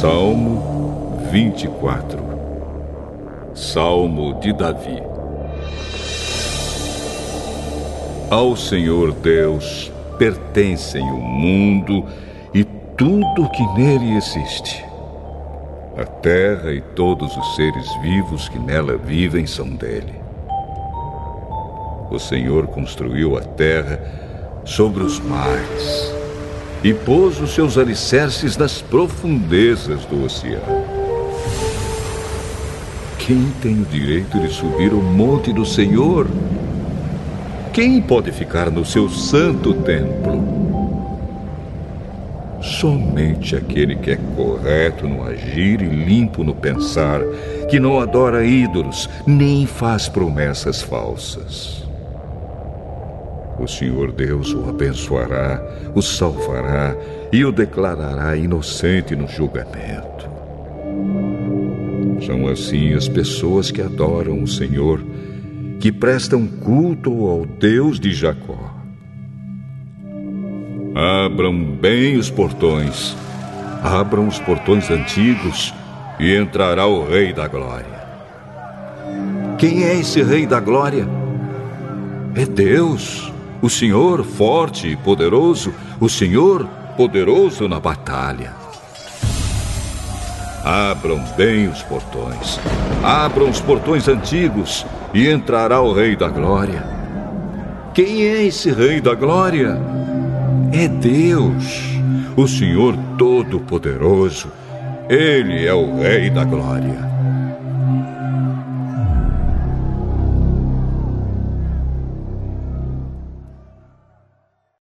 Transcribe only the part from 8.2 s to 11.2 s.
Ao Senhor Deus pertencem o